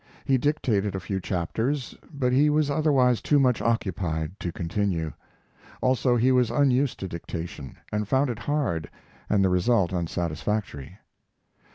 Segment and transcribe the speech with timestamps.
[0.25, 5.13] He dictated a few chapters, but he was otherwise too much occupied to continue.
[5.79, 8.89] Also, he was unused to dictation, and found it hard
[9.29, 10.97] and the result unsatisfactory.